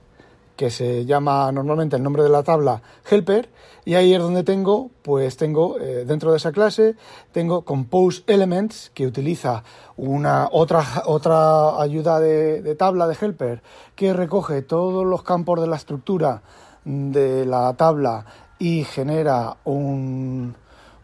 que 0.58 0.70
se 0.70 1.06
llama 1.06 1.52
normalmente 1.52 1.94
el 1.94 2.02
nombre 2.02 2.24
de 2.24 2.30
la 2.30 2.42
tabla 2.42 2.82
helper 3.08 3.48
y 3.84 3.94
ahí 3.94 4.12
es 4.12 4.20
donde 4.20 4.42
tengo, 4.42 4.90
pues 5.02 5.36
tengo 5.36 5.78
eh, 5.78 6.04
dentro 6.04 6.32
de 6.32 6.38
esa 6.38 6.50
clase 6.50 6.96
tengo 7.30 7.62
compose 7.62 8.24
elements 8.26 8.90
que 8.92 9.06
utiliza 9.06 9.62
una 9.96 10.48
otra 10.50 11.04
otra 11.06 11.80
ayuda 11.80 12.18
de, 12.18 12.60
de 12.60 12.74
tabla 12.74 13.06
de 13.06 13.16
helper 13.18 13.62
que 13.94 14.12
recoge 14.12 14.62
todos 14.62 15.06
los 15.06 15.22
campos 15.22 15.60
de 15.60 15.68
la 15.68 15.76
estructura 15.76 16.42
de 16.84 17.46
la 17.46 17.72
tabla 17.74 18.26
y 18.58 18.82
genera 18.82 19.58
un 19.62 20.56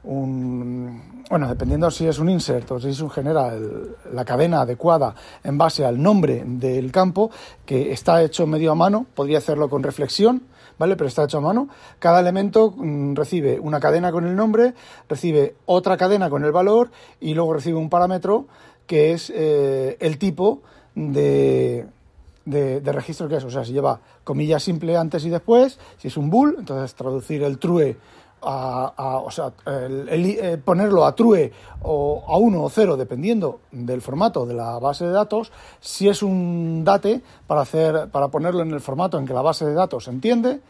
un, 0.05 1.23
bueno, 1.31 1.49
dependiendo 1.49 1.91
si 1.91 2.07
es 2.07 2.19
un 2.19 2.29
insert 2.29 2.71
o 2.71 2.81
si 2.81 2.91
es 2.91 3.01
un 3.01 3.11
general, 3.11 3.97
la 4.13 4.25
cadena 4.25 4.61
adecuada 4.61 5.15
en 5.43 5.59
base 5.59 5.85
al 5.85 6.03
nombre 6.03 6.43
del 6.47 6.93
campo, 6.93 7.31
que 7.65 7.93
está 7.93 8.23
hecho 8.23 8.47
medio 8.47 8.73
a 8.73 8.75
mano, 8.75 9.07
podría 9.15 9.39
hacerlo 9.39 9.69
con 9.69 9.83
reflexión, 9.83 10.43
¿vale? 10.79 10.97
Pero 10.97 11.09
está 11.09 11.25
hecho 11.25 11.39
a 11.39 11.41
mano. 11.41 11.69
Cada 11.99 12.21
elemento 12.21 12.73
mm, 12.77 13.15
recibe 13.15 13.59
una 13.59 13.81
cadena 13.81 14.13
con 14.13 14.27
el 14.27 14.37
nombre, 14.37 14.75
recibe 15.09 15.57
otra 15.67 15.97
cadena 15.97 16.29
con 16.29 16.45
el 16.45 16.53
valor 16.53 16.91
y 17.21 17.35
luego 17.35 17.55
recibe 17.55 17.79
un 17.79 17.91
parámetro 17.91 18.47
que 18.87 19.13
es 19.13 19.33
eh, 19.35 19.97
el 20.01 20.19
tipo 20.19 20.61
de, 20.95 21.87
de, 22.45 22.81
de, 22.81 22.93
registro 22.93 23.29
que 23.29 23.37
es. 23.37 23.45
O 23.45 23.51
sea, 23.51 23.65
si 23.65 23.73
lleva 23.73 24.01
comillas 24.25 24.63
simple 24.63 24.97
antes 24.97 25.25
y 25.25 25.31
después, 25.31 25.79
si 25.97 26.09
es 26.09 26.17
un 26.17 26.29
bool, 26.29 26.57
entonces 26.59 26.95
traducir 26.95 27.43
el 27.43 27.59
true 27.59 27.97
a, 28.45 29.19
o 29.25 29.31
sea, 29.31 29.53
eh, 29.67 30.59
ponerlo 30.65 31.05
a 31.05 31.15
true 31.15 31.53
o 31.83 32.25
a 32.27 32.37
1 32.39 32.63
o 32.63 32.71
0 32.71 32.97
dependiendo 32.97 33.61
del 33.73 34.01
formato 34.01 34.47
de 34.47 34.55
la 34.55 34.79
base 34.79 35.07
de 35.07 35.13
datos, 35.13 35.53
si 35.81 36.09
es 36.09 36.23
un 36.23 36.85
date 36.85 37.23
para, 37.47 37.63
hacer, 37.63 38.09
para 38.11 38.29
ponerlo 38.29 38.63
en 38.63 38.73
el 38.73 38.81
formato 38.81 39.19
en 39.19 39.27
que 39.27 39.35
la 39.35 39.43
base 39.43 39.65
de 39.67 39.75
datos 39.75 40.09
entiende 40.09 40.61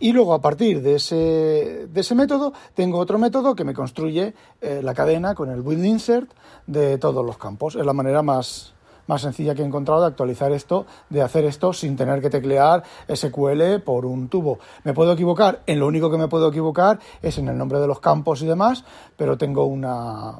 y 0.00 0.12
luego 0.12 0.32
a 0.32 0.40
partir 0.40 0.82
de 0.82 0.94
ese, 0.94 1.86
de 1.86 2.00
ese 2.00 2.14
método 2.14 2.52
tengo 2.74 2.98
otro 2.98 3.18
método 3.18 3.54
que 3.54 3.64
me 3.64 3.74
construye 3.74 4.34
eh, 4.60 4.80
la 4.82 4.94
cadena 4.94 5.34
con 5.34 5.50
el 5.50 5.62
build 5.62 5.84
insert 5.84 6.30
de 6.66 6.96
todos 6.98 7.24
los 7.24 7.36
campos. 7.36 7.76
Es 7.76 7.84
la 7.84 7.92
manera 7.92 8.22
más, 8.22 8.72
más 9.10 9.22
sencilla 9.22 9.56
que 9.56 9.62
he 9.62 9.66
encontrado 9.66 10.02
de 10.02 10.06
actualizar 10.06 10.52
esto, 10.52 10.86
de 11.08 11.20
hacer 11.20 11.44
esto 11.44 11.72
sin 11.72 11.96
tener 11.96 12.22
que 12.22 12.30
teclear 12.30 12.84
SQL 13.12 13.80
por 13.84 14.06
un 14.06 14.28
tubo. 14.28 14.60
Me 14.84 14.94
puedo 14.94 15.12
equivocar, 15.12 15.62
en 15.66 15.80
lo 15.80 15.88
único 15.88 16.12
que 16.12 16.16
me 16.16 16.28
puedo 16.28 16.48
equivocar 16.48 17.00
es 17.20 17.36
en 17.36 17.48
el 17.48 17.58
nombre 17.58 17.80
de 17.80 17.88
los 17.88 17.98
campos 17.98 18.40
y 18.40 18.46
demás, 18.46 18.84
pero 19.16 19.36
tengo 19.36 19.64
una, 19.64 20.36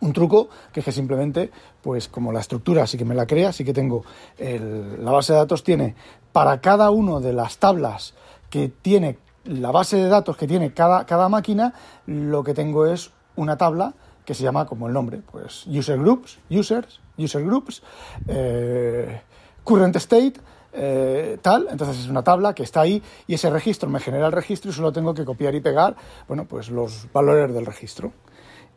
un 0.00 0.12
truco 0.14 0.48
que 0.72 0.80
es 0.80 0.86
que 0.86 0.92
simplemente, 0.92 1.50
pues 1.82 2.08
como 2.08 2.32
la 2.32 2.40
estructura 2.40 2.86
sí 2.86 2.96
que 2.96 3.04
me 3.04 3.14
la 3.14 3.26
crea, 3.26 3.52
sí 3.52 3.62
que 3.62 3.74
tengo 3.74 4.02
la 4.38 5.12
base 5.12 5.34
de 5.34 5.40
datos 5.40 5.62
tiene 5.64 5.94
para 6.32 6.62
cada 6.62 6.90
una 6.90 7.20
de 7.20 7.34
las 7.34 7.58
tablas 7.58 8.14
que 8.48 8.70
tiene 8.70 9.18
la 9.44 9.70
base 9.70 9.98
de 9.98 10.08
datos 10.08 10.38
que 10.38 10.46
tiene 10.46 10.72
cada, 10.72 11.04
cada 11.04 11.28
máquina, 11.28 11.74
lo 12.06 12.42
que 12.42 12.54
tengo 12.54 12.86
es 12.86 13.10
una 13.36 13.58
tabla 13.58 13.92
que 14.24 14.34
se 14.34 14.42
llama 14.42 14.66
como 14.66 14.86
el 14.86 14.92
nombre, 14.92 15.20
pues 15.30 15.66
user 15.66 15.98
groups, 15.98 16.38
users, 16.50 17.00
user 17.18 17.44
groups, 17.44 17.82
eh, 18.28 19.20
current 19.62 19.96
state, 19.96 20.34
eh, 20.72 21.38
tal, 21.40 21.68
entonces 21.70 22.00
es 22.00 22.08
una 22.08 22.24
tabla 22.24 22.54
que 22.54 22.64
está 22.64 22.80
ahí 22.80 23.02
y 23.26 23.34
ese 23.34 23.48
registro 23.50 23.88
me 23.88 24.00
genera 24.00 24.26
el 24.26 24.32
registro 24.32 24.70
y 24.70 24.74
solo 24.74 24.92
tengo 24.92 25.14
que 25.14 25.24
copiar 25.24 25.54
y 25.54 25.60
pegar, 25.60 25.94
bueno, 26.26 26.46
pues 26.46 26.70
los 26.70 27.06
valores 27.12 27.54
del 27.54 27.66
registro. 27.66 28.12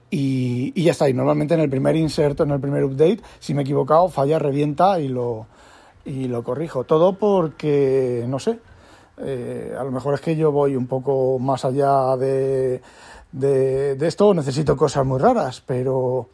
Y, 0.10 0.82
ya 0.82 0.92
está, 0.92 1.10
y 1.10 1.14
normalmente 1.14 1.54
en 1.54 1.60
el 1.60 1.70
primer 1.70 1.96
inserto, 1.96 2.44
en 2.44 2.52
el 2.52 2.62
primer 2.62 2.84
update, 2.84 3.22
si 3.40 3.54
me 3.54 3.62
he 3.62 3.64
equivocado, 3.64 4.08
falla, 4.08 4.40
revienta 4.40 5.00
y 5.02 5.10
lo, 5.10 5.48
y 6.06 6.28
lo 6.28 6.44
corrijo. 6.44 6.86
Todo 6.86 7.18
porque, 7.18 8.24
no 8.28 8.40
sé, 8.40 8.60
eh, 9.18 9.76
a 9.78 9.84
lo 9.84 9.92
mejor 9.92 10.14
es 10.14 10.22
que 10.22 10.36
yo 10.36 10.52
voy 10.52 10.76
un 10.76 10.88
poco 10.88 11.40
más 11.40 11.66
allá 11.66 12.16
de, 12.16 12.82
de, 13.40 13.98
esto 14.08 14.34
necesito 14.34 14.76
cosas 14.76 15.06
muy 15.06 15.20
raras, 15.20 15.62
pero 15.66 16.28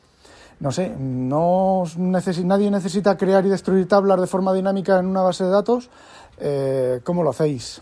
no 0.60 0.72
sé, 0.72 0.94
no 0.98 1.84
nadie 2.44 2.72
necesita 2.72 3.18
crear 3.18 3.46
y 3.46 3.50
destruir 3.50 3.88
tablas 3.88 4.20
de 4.22 4.28
forma 4.28 4.54
dinámica 4.54 5.00
en 5.00 5.08
una 5.08 5.22
base 5.22 5.44
de 5.44 5.50
datos. 5.50 5.90
Eh, 6.40 7.02
¿Cómo 7.04 7.24
lo 7.24 7.32
hacéis? 7.32 7.82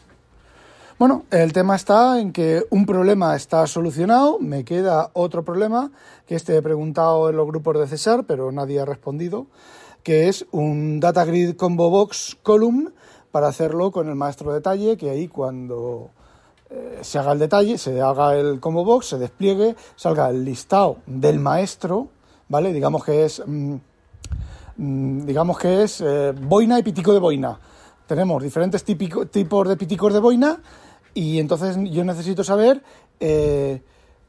Bueno, 1.01 1.25
el 1.31 1.51
tema 1.51 1.75
está 1.75 2.19
en 2.19 2.31
que 2.31 2.63
un 2.69 2.85
problema 2.85 3.35
está 3.35 3.65
solucionado, 3.65 4.37
me 4.39 4.63
queda 4.63 5.09
otro 5.13 5.43
problema, 5.43 5.91
que 6.27 6.35
este 6.35 6.55
he 6.55 6.61
preguntado 6.61 7.27
en 7.29 7.37
los 7.37 7.47
grupos 7.47 7.79
de 7.79 7.87
César, 7.87 8.25
pero 8.27 8.51
nadie 8.51 8.79
ha 8.79 8.85
respondido, 8.85 9.47
que 10.03 10.29
es 10.29 10.45
un 10.51 10.99
Data 10.99 11.25
Grid 11.25 11.55
Combo 11.55 11.89
Box 11.89 12.37
Column 12.43 12.93
para 13.31 13.47
hacerlo 13.47 13.91
con 13.91 14.09
el 14.09 14.15
maestro 14.15 14.53
detalle, 14.53 14.95
que 14.95 15.09
ahí 15.09 15.27
cuando 15.27 16.11
eh, 16.73 16.99
se 17.01 17.19
haga 17.19 17.33
el 17.33 17.39
detalle, 17.39 17.77
se 17.77 18.01
haga 18.01 18.33
el 18.35 18.61
combo 18.61 18.85
box, 18.85 19.07
se 19.07 19.17
despliegue, 19.17 19.75
salga 19.97 20.29
el 20.29 20.45
listado 20.45 20.99
del 21.05 21.37
maestro, 21.37 22.07
¿vale? 22.47 22.71
Digamos 22.71 23.03
que 23.03 23.25
es, 23.25 23.43
mm, 23.45 23.75
mm, 24.77 25.25
digamos 25.25 25.59
que 25.59 25.83
es 25.83 25.99
eh, 25.99 26.31
boina 26.31 26.79
y 26.79 26.83
pitico 26.83 27.11
de 27.11 27.19
boina. 27.19 27.59
Tenemos 28.07 28.41
diferentes 28.41 28.85
tipos 28.85 29.67
de 29.67 29.75
piticos 29.75 30.13
de 30.13 30.19
boina 30.19 30.61
y 31.13 31.39
entonces 31.39 31.77
yo 31.91 32.05
necesito 32.05 32.41
saber, 32.41 32.81
eh, 33.19 33.81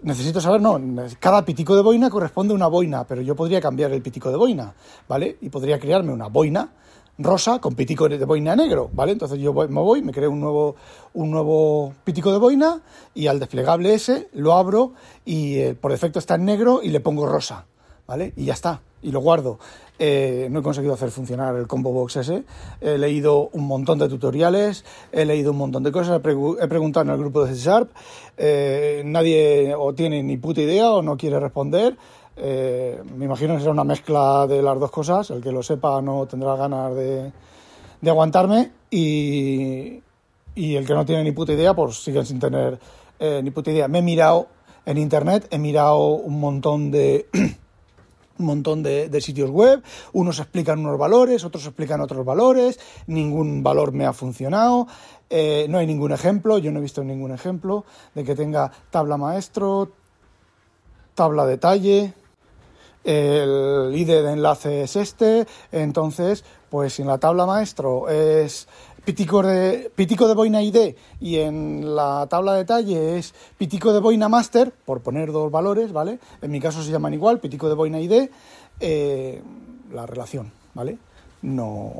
necesito 0.03 0.41
saber, 0.41 0.61
no, 0.61 0.81
cada 1.21 1.45
pitico 1.45 1.77
de 1.77 1.83
boina 1.83 2.11
corresponde 2.11 2.55
a 2.55 2.57
una 2.57 2.67
boina, 2.67 3.07
pero 3.07 3.23
yo 3.23 3.37
podría 3.37 3.61
cambiar 3.61 3.93
el 3.93 4.03
pitico 4.03 4.33
de 4.33 4.37
boina, 4.37 4.75
¿vale? 5.09 5.39
Y 5.43 5.49
podría 5.49 5.79
crearme 5.79 6.13
una 6.13 6.27
boina 6.27 6.73
rosa 7.19 7.61
con 7.61 7.75
pitico 7.75 8.09
de 8.09 8.25
boina 8.25 8.57
negro, 8.57 8.91
¿vale? 8.93 9.13
Entonces 9.13 9.39
yo 9.39 9.53
me 9.53 9.67
voy, 9.67 10.03
me 10.03 10.13
creo 10.13 10.31
un 10.31 10.41
nuevo, 10.41 10.77
un 11.15 11.31
nuevo 11.31 11.93
pitico 12.05 12.33
de 12.33 12.39
boina 12.39 12.83
y 13.15 13.27
al 13.27 13.39
desplegable 13.39 13.95
ese 13.95 14.29
lo 14.33 14.55
abro 14.55 14.93
y 15.25 15.59
eh, 15.59 15.75
por 15.75 15.93
defecto 15.93 16.19
está 16.19 16.37
en 16.37 16.45
negro 16.45 16.81
y 16.83 16.89
le 16.89 17.01
pongo 17.01 17.27
rosa, 17.27 17.67
¿vale? 18.07 18.33
Y 18.37 18.47
ya 18.47 18.55
está, 18.55 18.81
y 19.03 19.11
lo 19.11 19.21
guardo. 19.21 19.59
Eh, 19.99 20.49
no 20.51 20.61
he 20.61 20.63
conseguido 20.63 20.95
hacer 20.95 21.11
funcionar 21.11 21.55
el 21.55 21.67
combo 21.67 21.93
box 21.93 22.17
ese. 22.17 22.45
He 22.81 22.99
leído 22.99 23.51
un 23.53 23.67
montón 23.67 23.99
de 23.99 24.09
tutoriales, 24.09 24.85
he 25.13 25.25
leído 25.25 25.53
un 25.53 25.59
montón 25.59 25.83
de 25.83 25.93
cosas, 25.93 26.17
he, 26.17 26.21
preguntado 26.21 27.05
en 27.05 27.11
el 27.11 27.19
grupo 27.19 27.45
de 27.45 27.55
C 27.55 27.61
Sharp. 27.61 27.91
Eh, 28.37 29.03
nadie 29.05 29.75
o 29.77 29.95
tiene 29.95 30.23
ni 30.23 30.39
puta 30.39 30.63
idea 30.63 30.91
o 30.91 31.03
no 31.03 31.17
quiere 31.17 31.39
responder. 31.39 31.97
Eh, 32.37 33.03
me 33.17 33.27
imagino 33.27 33.55
que 33.55 33.61
será 33.61 33.73
una 33.73 33.85
mezcla 33.85 34.47
de 34.47 34.63
las 34.63 34.79
dos 34.79 34.91
cosas. 34.91 35.31
El 35.31 35.43
que 35.43 35.53
lo 35.53 35.63
sepa 35.63 36.01
no 36.01 36.27
tendrá 36.27 36.57
ganas 36.57 36.95
de, 36.95 37.33
aguantarme 38.09 38.73
y, 38.91 40.01
el 40.57 40.87
que 40.87 40.95
no 40.95 41.05
tiene 41.05 41.25
ni 41.25 41.33
puta 41.33 41.53
idea, 41.53 41.75
pues 41.75 42.03
siguen 42.03 42.27
sin 42.27 42.39
tener 42.39 42.79
ni 43.21 43.51
puta 43.51 43.71
idea. 43.71 43.87
Me 43.87 44.01
he 44.01 44.03
mirado 44.03 44.49
en 44.85 44.99
internet, 44.99 45.47
he 45.51 45.59
mirado 45.59 46.09
un 46.09 46.41
montón 46.41 46.91
de 46.91 47.29
un 48.39 48.47
montón 48.47 48.83
de, 48.83 49.21
sitios 49.21 49.51
web, 49.51 49.83
unos 50.13 50.39
explican 50.39 50.81
unos 50.81 50.99
valores, 50.99 51.45
otros 51.45 51.65
explican 51.67 52.01
otros 52.01 52.25
valores, 52.25 52.79
ningún 53.07 53.63
valor 53.63 53.93
me 53.93 54.07
ha 54.07 54.13
funcionado, 54.13 54.87
eh, 55.31 55.67
no 55.69 55.79
hay 55.79 55.87
ningún 55.87 56.13
ejemplo, 56.13 56.59
yo 56.59 56.73
no 56.73 56.79
he 56.79 56.83
visto 56.83 57.05
ningún 57.05 57.33
ejemplo 57.33 57.85
de 58.15 58.25
que 58.25 58.35
tenga 58.35 58.71
tabla 58.91 59.17
maestro, 59.17 59.93
tabla 61.15 61.47
detalle, 61.47 62.15
el 63.05 63.93
ID 63.95 64.09
de 64.09 64.33
enlace 64.33 64.83
es 64.83 64.97
este, 64.97 65.47
entonces, 65.71 66.45
pues 66.71 66.99
en 67.01 67.07
la 67.07 67.19
tabla 67.19 67.47
maestro 67.47 68.09
es 68.09 68.69
pitico 69.05 69.43
de, 69.43 69.91
pitico 69.95 70.29
de 70.29 70.35
boina 70.35 70.63
ID 70.63 70.95
y 71.21 71.37
en 71.39 71.95
la 71.95 72.27
tabla 72.29 72.53
de 72.53 72.59
detalle 72.59 73.19
es 73.19 73.35
pitico 73.59 73.93
de 73.93 74.01
boina 74.01 74.29
master, 74.29 74.73
por 74.85 75.01
poner 75.01 75.33
dos 75.33 75.51
valores, 75.51 75.93
¿vale? 75.93 76.19
En 76.41 76.51
mi 76.51 76.61
caso 76.61 76.83
se 76.83 76.91
llaman 76.91 77.15
igual, 77.15 77.41
pitico 77.41 77.69
de 77.69 77.75
boina 77.75 78.01
ID, 78.01 78.29
eh, 78.81 79.43
la 79.93 80.07
relación, 80.07 80.53
¿vale? 80.75 80.99
No, 81.43 81.93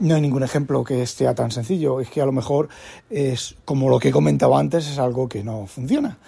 no 0.00 0.14
hay 0.14 0.20
ningún 0.20 0.42
ejemplo 0.42 0.82
que 0.82 1.06
sea 1.06 1.34
tan 1.34 1.50
sencillo. 1.50 2.00
Es 2.00 2.10
que 2.10 2.20
a 2.20 2.26
lo 2.26 2.32
mejor 2.32 2.68
es 3.08 3.54
como 3.64 3.88
lo 3.88 3.98
que 3.98 4.08
he 4.08 4.12
comentado 4.12 4.56
antes, 4.56 4.88
es 4.88 4.98
algo 4.98 5.28
que 5.28 5.44
no 5.44 5.66
funciona. 5.66 6.18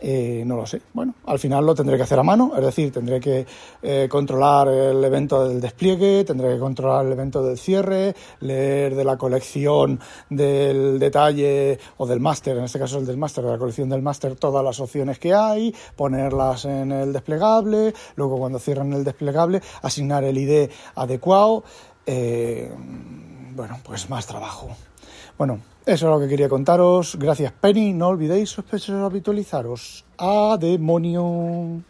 Eh, 0.00 0.42
no 0.46 0.56
lo 0.56 0.66
sé. 0.66 0.82
Bueno, 0.92 1.14
al 1.24 1.38
final 1.38 1.64
lo 1.64 1.74
tendré 1.74 1.96
que 1.96 2.02
hacer 2.02 2.18
a 2.18 2.22
mano, 2.22 2.52
es 2.56 2.64
decir, 2.64 2.92
tendré 2.92 3.18
que 3.18 3.46
eh, 3.82 4.08
controlar 4.10 4.68
el 4.68 5.02
evento 5.02 5.48
del 5.48 5.60
despliegue, 5.60 6.24
tendré 6.24 6.54
que 6.54 6.58
controlar 6.58 7.06
el 7.06 7.12
evento 7.12 7.42
del 7.42 7.58
cierre, 7.58 8.14
leer 8.40 8.94
de 8.94 9.04
la 9.04 9.16
colección 9.16 9.98
del 10.28 10.98
detalle 10.98 11.78
o 11.96 12.06
del 12.06 12.20
máster, 12.20 12.58
en 12.58 12.64
este 12.64 12.78
caso 12.78 12.98
el 12.98 13.06
del 13.06 13.16
máster, 13.16 13.44
de 13.44 13.52
la 13.52 13.58
colección 13.58 13.88
del 13.88 14.02
máster, 14.02 14.36
todas 14.36 14.62
las 14.62 14.78
opciones 14.80 15.18
que 15.18 15.32
hay, 15.32 15.74
ponerlas 15.96 16.66
en 16.66 16.92
el 16.92 17.12
desplegable, 17.12 17.94
luego 18.16 18.38
cuando 18.38 18.58
cierran 18.58 18.92
el 18.92 19.04
desplegable, 19.04 19.62
asignar 19.82 20.24
el 20.24 20.36
ID 20.36 20.70
adecuado. 20.94 21.64
Eh, 22.04 22.70
bueno, 23.54 23.78
pues 23.82 24.10
más 24.10 24.26
trabajo. 24.26 24.76
Bueno, 25.38 25.60
eso 25.84 26.06
es 26.06 26.12
lo 26.12 26.18
que 26.18 26.28
quería 26.28 26.48
contaros. 26.48 27.16
Gracias, 27.18 27.52
Penny. 27.52 27.92
No 27.92 28.08
olvidéis 28.08 28.50
sospechosos 28.50 29.04
habitualizaros. 29.04 30.04
¡A 30.16 30.56
demonio! 30.58 31.82